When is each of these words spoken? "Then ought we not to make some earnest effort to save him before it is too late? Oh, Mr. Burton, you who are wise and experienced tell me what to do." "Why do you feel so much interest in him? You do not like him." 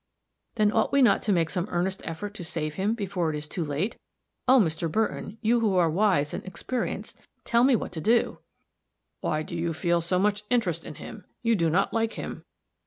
"Then 0.55 0.71
ought 0.71 0.91
we 0.91 1.03
not 1.03 1.21
to 1.21 1.31
make 1.31 1.51
some 1.51 1.67
earnest 1.69 2.01
effort 2.05 2.33
to 2.33 2.43
save 2.43 2.73
him 2.73 2.95
before 2.95 3.29
it 3.29 3.35
is 3.35 3.47
too 3.47 3.63
late? 3.63 3.99
Oh, 4.47 4.59
Mr. 4.59 4.91
Burton, 4.91 5.37
you 5.41 5.59
who 5.59 5.75
are 5.75 5.91
wise 5.91 6.33
and 6.33 6.43
experienced 6.43 7.19
tell 7.45 7.63
me 7.63 7.75
what 7.75 7.91
to 7.91 8.01
do." 8.01 8.39
"Why 9.19 9.43
do 9.43 9.55
you 9.55 9.73
feel 9.75 10.01
so 10.01 10.17
much 10.17 10.41
interest 10.49 10.85
in 10.85 10.95
him? 10.95 11.25
You 11.43 11.55
do 11.55 11.69
not 11.69 11.93
like 11.93 12.13
him." 12.13 12.45